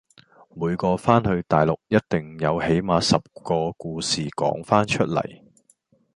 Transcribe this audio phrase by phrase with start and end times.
[0.55, 5.43] 每個番去大陸一定有起碼十個故事講番出嚟